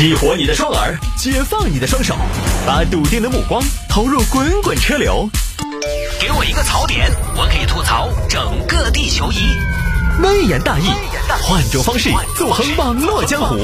[0.00, 2.16] 激活你的双耳，解放你的双手，
[2.66, 5.28] 把笃定的目光投入滚滚车流。
[6.18, 9.60] 给我一个槽点，我可以吐槽整个地球仪。
[10.22, 10.84] 微言大义，
[11.42, 13.58] 换种方式纵横网络江湖。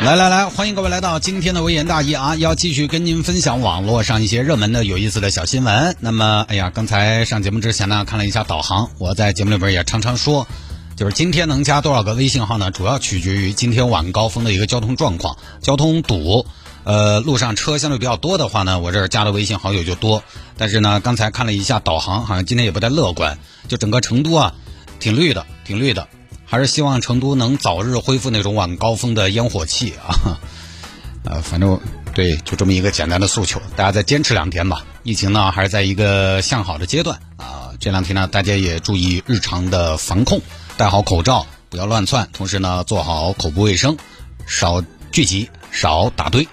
[0.00, 2.36] 来来来，欢迎各位来到今天的微言大义啊！
[2.36, 5.94] 要继续跟您分享网络上一些热门的、有意思的小新闻。
[6.00, 10.46] 那么，哎呀，刚才上节目之前呢，看了一下导航，我在节目里边也常常说，
[11.00, 12.70] 就是今天能加多少个微信号呢？
[12.70, 16.44] 主要取决于今天晚高峰的一个交通状况，交通堵。
[16.84, 20.22] 呃，路上车相对比较多的话呢，我这儿加的微信好友就多。
[20.58, 23.38] 但是呢，刚才看了一下导航，好像今天也不太乐观。
[23.66, 24.52] 就整个成都啊，
[24.98, 26.06] 挺绿的，挺绿的。
[26.44, 30.36] 还是希望成都能早日恢复那种晚高峰的烟火气啊！
[31.24, 31.80] 呃，反正
[32.12, 34.84] 对，就这么一个简单的诉求，大家再坚持两天吧。
[35.02, 37.72] 疫情呢，还是在一个向好的阶段啊。
[37.80, 40.38] 这两天呢，大家也注意日常的防控，
[40.80, 43.98] 戴好口罩，不要乱窜，同时呢，做好口部卫生，
[44.46, 46.48] 少聚集，少打堆。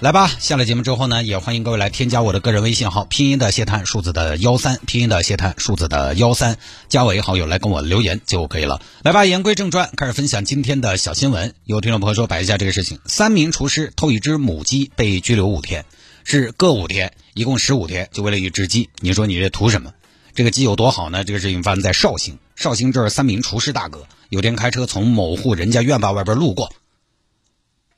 [0.00, 6.58] 来吧，下了节目之后呢，也欢迎各位来添加我的个人微信号，拼音的谢探，数字的幺三，拼音的谢探，数字的幺三，
[6.88, 8.82] 加为好友来跟我留言就可以了。
[9.04, 11.54] 来吧，言归正传，开始分享今天的小新闻。
[11.62, 15.84] 有听众朋友说摆一下这个事情：三名厨师偷一只母鸡被拘留五天，
[16.24, 18.90] 是各五天，一共十五天，就为了一只鸡。
[18.98, 19.92] 你说你这图什么？
[20.34, 21.22] 这个鸡有多好呢？
[21.22, 26.74] 这个事情发生在绍兴，绍兴这儿三名厨师大哥有天开车从某户人家院坝外边路过，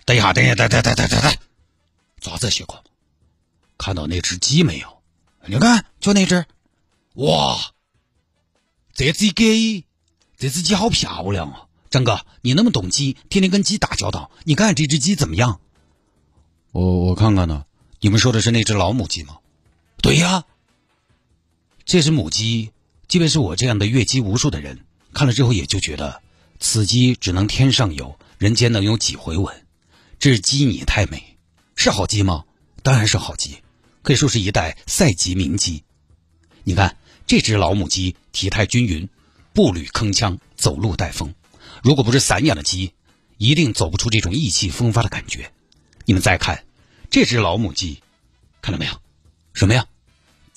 [0.05, 1.34] 等一下，等一下，等等等等等等。
[2.20, 2.84] 咋子情况？
[3.78, 5.03] 看到那只鸡没有？
[5.47, 6.44] 你看，就那只。
[7.14, 7.58] 哇，
[8.92, 9.86] 这只鸡，
[10.36, 11.64] 这只鸡好漂亮啊！
[11.88, 15.58] 张哥，你那么懂鸡，天天跟鸡打交道，你看看这只鸡怎么样？
[16.72, 17.64] 我我看看呢。
[18.03, 19.38] 你们说的是那只老母鸡吗？
[20.03, 20.44] 对呀，
[21.86, 22.72] 这只母鸡，
[23.11, 26.22] 即便是我这样的阅鸡无数的人，看了之后也就觉得，
[26.61, 29.66] 此鸡只能天上有人间能有几回闻。
[30.20, 31.36] 这鸡你太美。
[31.75, 32.44] 是好鸡吗？
[32.84, 33.64] 当然是好鸡，
[34.03, 35.82] 可以说是一代赛级名鸡。
[36.62, 39.09] 你看这只老母鸡体态均匀，
[39.53, 41.34] 步履铿锵，走路带风。
[41.82, 42.92] 如果不是散养的鸡，
[43.38, 45.50] 一定走不出这种意气风发的感觉。
[46.04, 46.62] 你们再看
[47.10, 48.04] 这只老母鸡，
[48.62, 48.92] 看到没有？
[49.53, 49.88] 什么呀？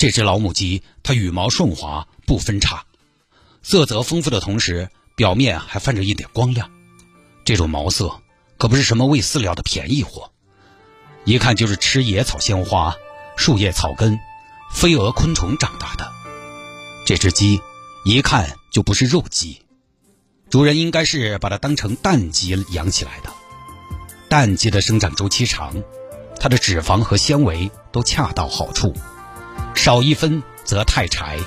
[0.03, 2.83] 这只老母鸡它羽毛顺滑，不分叉，
[3.61, 6.69] 色泽丰富的同时，表面还泛着一点光亮。
[7.45, 8.19] 这种毛色
[8.57, 10.33] 可不是什么喂饲料的便宜货。
[11.23, 12.97] 一看就是吃野草、鲜花、
[13.37, 14.19] 树叶、草根、
[14.73, 16.11] 飞蛾、昆虫长大的。
[17.05, 17.61] 这只鸡
[18.03, 19.61] 一看就不是肉鸡，
[20.49, 23.31] 主人应该是把它当成蛋鸡养起来的。
[24.27, 25.81] 蛋鸡的生长周期长，
[26.41, 28.93] 它的脂肪和纤维都恰到好处，
[29.75, 31.39] 少一分则太柴，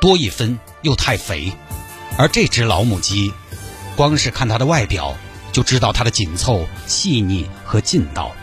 [0.00, 1.52] 多一分又太肥。
[2.18, 3.32] 而这只老母鸡，
[3.96, 5.16] 光是看它的外表
[5.52, 8.34] 就知道它的紧凑、细腻和劲道。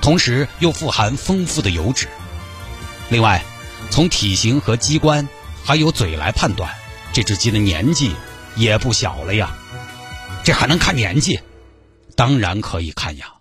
[0.00, 2.06] 同时又富含丰富的油脂。
[3.10, 3.44] 另外，
[3.90, 5.28] 从体型和鸡冠
[5.64, 6.72] 还有嘴来判断，
[7.12, 8.14] 这只鸡的年纪
[8.54, 9.56] 也不小了呀。
[10.44, 11.40] 这还能看年纪？
[12.14, 13.34] 当然可以看呀，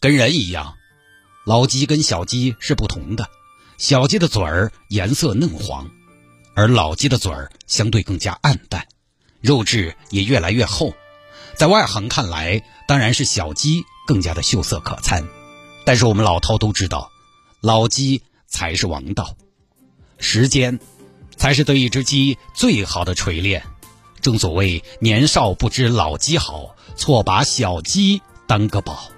[0.00, 0.74] 跟人一样，
[1.44, 3.28] 老鸡跟小鸡是不同的。
[3.82, 5.90] 小鸡的嘴儿颜色嫩黄，
[6.54, 8.86] 而老鸡的嘴儿相对更加暗淡，
[9.40, 10.94] 肉质也越来越厚。
[11.56, 15.26] 在外行看来，当然是小鸡更加的秀色可餐。
[15.84, 17.10] 但是我们老饕都知道，
[17.60, 19.34] 老鸡才是王道，
[20.16, 20.78] 时间
[21.36, 23.64] 才是对一只鸡最好的锤炼。
[24.20, 29.10] 正所谓年少不知老鸡好，错把小鸡当个宝。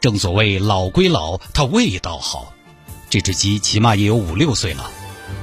[0.00, 2.52] 正所谓老归老，它味道好。
[3.14, 4.90] 这只鸡起码也有五六岁了。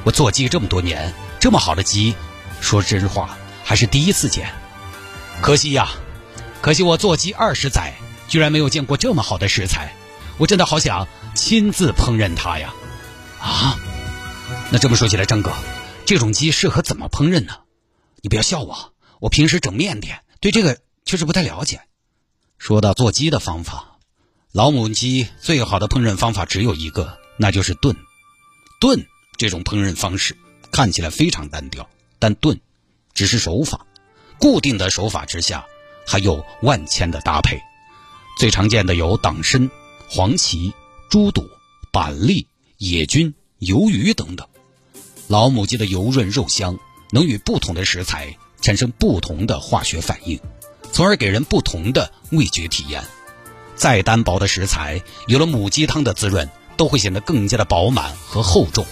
[0.04, 2.14] 我做鸡这么多年，这么好的鸡，
[2.60, 4.54] 说真话还是第一次见。
[5.42, 5.90] 可惜呀，
[6.62, 7.94] 可惜我做鸡二十载，
[8.28, 9.96] 居然没有见过这么好的食材。
[10.38, 12.74] 我真的好想亲自烹饪它呀！
[13.40, 13.80] 啊，
[14.70, 15.54] 那这么说起来，张哥，
[16.06, 17.60] 这种鸡适合怎么烹饪呢？
[18.22, 21.80] 你不要笑我，我平时整面点，对这个确实不太了解。
[22.58, 23.98] 说到做鸡的方法，
[24.52, 27.98] 老母鸡最好的烹饪方法只有一个，那就是炖。
[28.80, 29.04] 炖
[29.36, 30.38] 这种烹饪方式
[30.72, 31.90] 看起来非常单调，
[32.20, 32.60] 但炖
[33.16, 33.88] 只是手法，
[34.40, 35.66] 固定的手法之下
[36.06, 37.60] 还有万千的搭配。
[38.38, 39.70] 最常见的有党参。
[40.14, 40.74] 黄芪、
[41.10, 41.50] 猪肚、
[41.90, 42.46] 板栗、
[42.78, 44.46] 野菌、鱿鱼等等，
[45.30, 46.78] 老母鸡的油润肉香，
[47.12, 50.38] 能与不同的食材产生不同的化学反应，
[50.92, 53.02] 从而给人不同的味觉体验。
[53.78, 56.50] 再单薄的食材，有了母鸡汤的滋润，
[56.82, 58.88] 都会显得更加的饱满和厚重。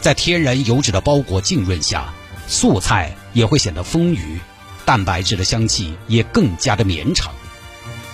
[0.00, 2.14] 在天然油脂的包裹浸润下，
[2.48, 4.40] 素菜也会显得丰腴，
[4.86, 7.34] 蛋白质的香气也更加的绵长。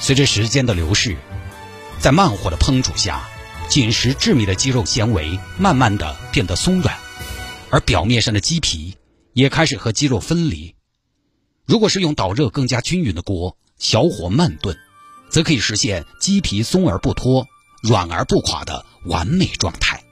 [0.00, 1.16] 随着时间的流逝，
[2.00, 3.22] 在慢火的烹煮下，
[3.68, 6.98] 紧实致密的肌肉纤维慢慢的变得松软，
[7.70, 8.96] 而表面上的鸡皮
[9.34, 10.74] 也开始和肌肉分离。
[11.64, 14.76] 如果是用导热更加均匀的锅，小火慢炖，
[15.30, 17.46] 则可以实现鸡皮松而不脱、
[17.86, 20.02] 软而不垮的完美状态。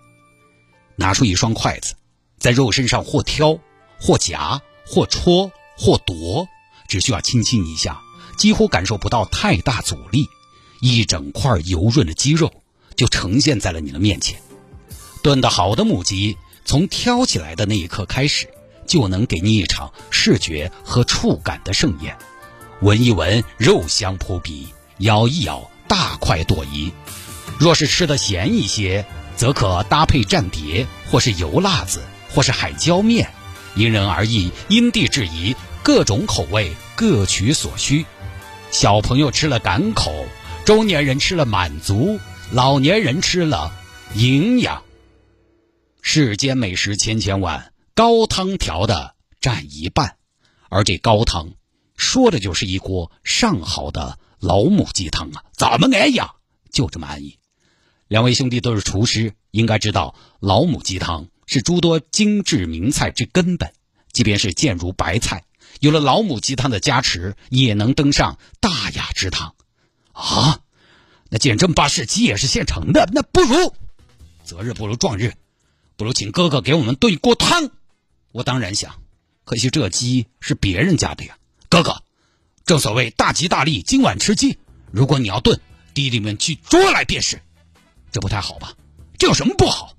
[0.96, 1.94] 拿出一双筷子，
[2.38, 3.58] 在肉身上或挑、
[4.00, 6.46] 或夹、或戳、或夺，
[6.86, 8.00] 只需要轻轻一下。
[8.36, 10.26] 几乎感受不到太大阻力，
[10.80, 12.52] 一整块油润的鸡肉
[12.96, 14.40] 就呈现在了你的面前。
[15.22, 18.48] 炖得好的母鸡，从挑起来的那一刻开始，
[18.86, 22.16] 就能给你一场视觉和触感的盛宴。
[22.80, 24.66] 闻一闻，肉香扑鼻；
[24.98, 26.92] 咬一咬，大快朵颐。
[27.58, 29.06] 若是吃的咸一些，
[29.36, 33.30] 则可搭配蘸碟，或是油辣子，或是海椒面，
[33.74, 38.04] 因人而异，因地制宜，各种口味各取所需。
[38.70, 40.26] 小朋友吃了赶口，
[40.64, 42.18] 中年人吃了满足，
[42.50, 43.72] 老年人吃了
[44.14, 44.82] 营养。
[46.02, 50.16] 世间美食千千万，高汤调的占一半，
[50.68, 51.52] 而这高汤
[51.96, 55.44] 说的就是一锅上好的老母鸡汤啊！
[55.56, 56.20] 怎么安逸？
[56.70, 57.38] 就这么安逸。
[58.14, 63.72] 两位兄弟都是厨师，应该知道老母鸡汤是诸多精致名菜之根本，
[64.12, 65.42] 即便是贱如白菜。
[65.80, 69.56] 有了老母鸡汤的加持，也能登上大雅之堂，
[70.12, 70.60] 啊！
[71.28, 73.74] 那既然这么巴适，鸡也是现成的，那不如
[74.44, 75.34] 择日不如撞日，
[75.96, 77.72] 不如请哥哥给我们炖一锅汤。
[78.30, 78.94] 我当然想，
[79.44, 81.36] 可惜这鸡是别人家的呀。
[81.68, 82.04] 哥哥，
[82.64, 84.56] 正所谓大吉大利，今晚吃鸡。
[84.92, 85.60] 如果你要炖，
[85.94, 87.40] 弟弟们去捉来便是。
[88.14, 88.72] 这不太好吧？
[89.18, 89.92] 这有什么不好？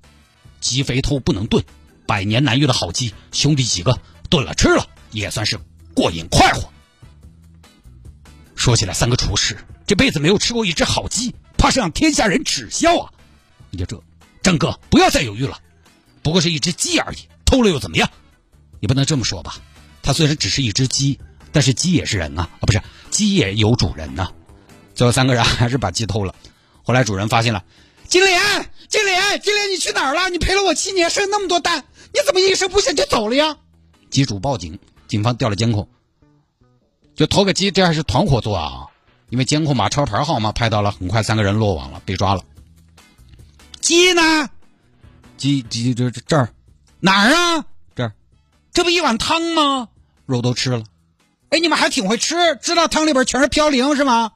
[0.58, 1.62] 鸡肥头不能炖，
[2.06, 4.88] 百年难遇的好鸡，兄弟几个炖了吃了。
[5.10, 5.60] 也算是
[5.94, 6.72] 过瘾快活。
[8.54, 9.54] 说起来，三个厨师
[9.86, 13.12] 这辈子没有吃过一只好鸡，怕是让天下人耻笑啊！
[13.70, 14.02] 你就这，
[14.42, 15.60] 张哥不要再犹豫了，
[16.22, 18.08] 不过是一只鸡而已，偷了又怎么样？
[18.80, 19.56] 你不能这么说吧？
[20.02, 21.20] 它虽然只是一只鸡，
[21.52, 22.48] 但是鸡也是人啊！
[22.60, 22.80] 啊，不是，
[23.10, 24.32] 鸡也有主人呐。
[24.94, 26.34] 最后三个人还是把鸡偷了。
[26.82, 27.64] 后来主人发现了，
[28.16, 30.30] 金莲，金莲，金莲，你去哪儿了？
[30.30, 31.84] 你陪了我七年，生那么多蛋，
[32.14, 33.58] 你怎么一声不响就走了呀？
[34.08, 34.78] 机主报警。
[35.06, 35.86] 警方调了监控，
[37.14, 38.86] 就偷个鸡，这还是团伙作案啊！
[39.28, 42.42] 因为监控把车牌号码拍到了，很快三个人落网了，被抓了。
[43.82, 44.48] 鸡呢？
[45.36, 46.48] 鸡鸡这这这儿
[47.00, 47.66] 哪儿啊？
[47.94, 48.12] 这儿，
[48.72, 49.88] 这不一碗汤吗？
[50.24, 50.84] 肉都吃了。
[51.50, 54.32] 哎，你们还挺会吃，知道汤里边全是嘌呤是吗？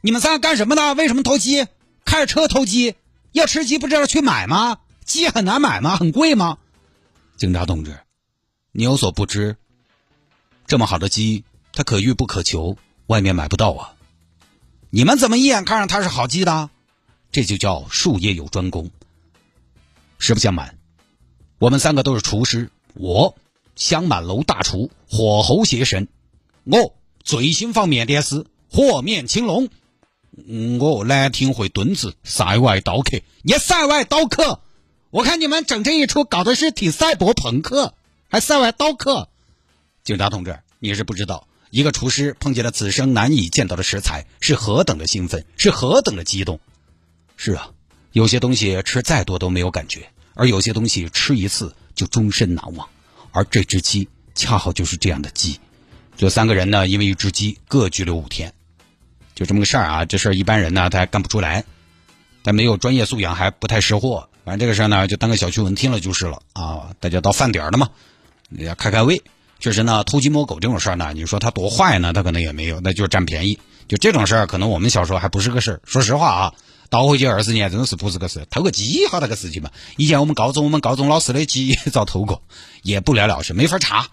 [0.00, 0.94] 你们三个干什么的？
[0.94, 1.66] 为什么偷鸡？
[2.04, 2.94] 开着车偷鸡？
[3.32, 4.78] 要吃鸡不知道去买吗？
[5.04, 5.96] 鸡很难买吗？
[5.96, 6.58] 很贵吗？
[7.36, 7.98] 警察同志。
[8.70, 9.56] 你有所不知，
[10.66, 13.94] 这么好的鸡，它可遇不可求，外面买不到啊。
[14.90, 16.70] 你们怎么一眼看上它是好鸡的？
[17.32, 18.90] 这就叫术业有专攻。
[20.18, 20.78] 实不相瞒，
[21.58, 22.70] 我们三个都是厨师。
[22.94, 23.36] 我
[23.74, 26.08] 香满楼大厨，火候邪神。
[26.64, 29.68] 我最新方面点是和面青龙。
[30.78, 33.20] 我难听会墩子，塞外刀客。
[33.42, 34.60] 你塞外刀客，
[35.10, 37.94] 我看你们整这一出搞的是挺赛博朋克。
[38.30, 39.30] 还塞外刀客，
[40.04, 46.60] 警察同志，你是不知道，一个厨师碰见了此生难以见到的食材，是何等的兴奋，是何等的激动。
[47.38, 47.70] 是啊，
[48.12, 52.86] 有些东西吃再多都没有感觉，而有些东西吃一次就终身难忘。
[53.32, 55.58] 而这只鸡恰好就是这样的鸡。
[56.18, 58.52] 这三个人呢，因为一只鸡各拘留五天，
[59.38, 60.04] 就这么个事儿啊。
[60.04, 61.64] 这事儿一般人呢他还干不出来，
[62.42, 64.28] 但没有专业素养还不太识货。
[64.44, 66.90] 反正这个事儿呢，就当个小趣闻听了就是了啊。
[66.98, 67.88] 大家到饭点了嘛。
[68.50, 69.22] 要开开胃，
[69.60, 72.12] 确实呢，偷鸡摸狗这种事儿呢，你说他多坏呢？
[72.12, 73.60] 他可能也没有，那就是占便宜。
[73.86, 75.80] 就这种事儿，可能我们小时候还不是个事儿。
[75.84, 76.54] 说实话啊，
[76.90, 78.46] 倒回去二十年，真的是不是个事。
[78.50, 79.70] 偷个鸡好大个事情嘛？
[79.96, 82.42] 以前我们高中，我们高中老师的鸡 遭偷过，
[82.82, 84.08] 也不了了之，没法查。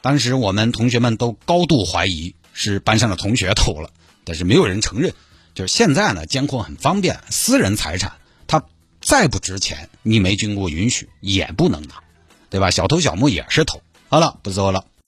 [0.00, 3.90] 当时我们同学们都高度怀疑是班上的同学偷了，
[4.26, 5.14] 但是没有人承认。
[5.54, 8.12] 就是现在呢，监控很方便，私人财产
[8.46, 8.62] 它
[9.00, 11.94] 再不值钱，你没经过允许也不能拿。
[12.50, 12.70] 对吧？
[12.70, 13.82] 小偷小摸也是偷。
[14.08, 14.84] 好了，不说了。